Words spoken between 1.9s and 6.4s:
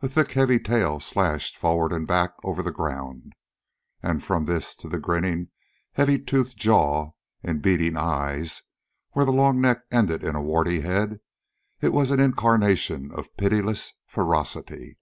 and back over the ground. And from this to the grinning, heavy